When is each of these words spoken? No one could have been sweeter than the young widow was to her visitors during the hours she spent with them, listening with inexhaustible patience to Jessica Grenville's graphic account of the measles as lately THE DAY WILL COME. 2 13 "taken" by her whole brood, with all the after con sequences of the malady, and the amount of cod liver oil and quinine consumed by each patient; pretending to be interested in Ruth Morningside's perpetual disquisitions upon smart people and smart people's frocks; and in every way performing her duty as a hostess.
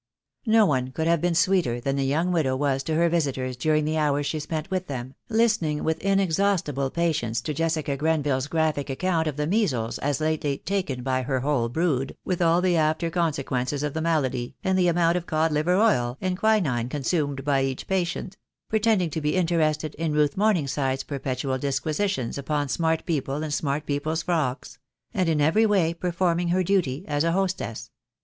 No 0.47 0.65
one 0.65 0.87
could 0.89 1.05
have 1.05 1.21
been 1.21 1.35
sweeter 1.35 1.79
than 1.79 1.95
the 1.95 2.03
young 2.07 2.31
widow 2.31 2.55
was 2.55 2.81
to 2.85 2.95
her 2.95 3.07
visitors 3.07 3.55
during 3.55 3.85
the 3.85 3.99
hours 3.99 4.25
she 4.25 4.39
spent 4.39 4.71
with 4.71 4.87
them, 4.87 5.13
listening 5.29 5.83
with 5.83 6.01
inexhaustible 6.01 6.89
patience 6.89 7.39
to 7.41 7.53
Jessica 7.53 7.95
Grenville's 7.95 8.47
graphic 8.47 8.89
account 8.89 9.27
of 9.27 9.37
the 9.37 9.45
measles 9.45 9.99
as 9.99 10.19
lately 10.19 10.53
THE 10.53 10.57
DAY 10.57 10.57
WILL 10.57 10.57
COME. 10.57 10.63
2 10.63 10.81
13 10.81 10.83
"taken" 10.95 11.03
by 11.03 11.21
her 11.21 11.39
whole 11.41 11.69
brood, 11.69 12.15
with 12.25 12.41
all 12.41 12.61
the 12.61 12.75
after 12.77 13.11
con 13.11 13.31
sequences 13.33 13.83
of 13.83 13.93
the 13.93 14.01
malady, 14.01 14.55
and 14.63 14.75
the 14.75 14.87
amount 14.87 15.17
of 15.17 15.27
cod 15.27 15.51
liver 15.51 15.75
oil 15.75 16.17
and 16.19 16.35
quinine 16.35 16.89
consumed 16.89 17.45
by 17.45 17.61
each 17.61 17.85
patient; 17.87 18.37
pretending 18.69 19.11
to 19.11 19.21
be 19.21 19.35
interested 19.35 19.93
in 19.93 20.13
Ruth 20.13 20.35
Morningside's 20.35 21.03
perpetual 21.03 21.59
disquisitions 21.59 22.39
upon 22.39 22.69
smart 22.69 23.05
people 23.05 23.43
and 23.43 23.53
smart 23.53 23.85
people's 23.85 24.23
frocks; 24.23 24.79
and 25.13 25.29
in 25.29 25.39
every 25.39 25.67
way 25.67 25.93
performing 25.93 26.47
her 26.47 26.63
duty 26.63 27.05
as 27.07 27.23
a 27.23 27.33
hostess. 27.33 27.91